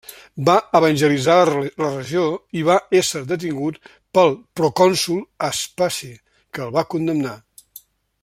[0.45, 2.23] Va evangelitzar la regió
[2.61, 3.77] i va ésser detingut
[4.19, 6.11] pel procònsol Aspasi,
[6.57, 7.37] que el va condemnar.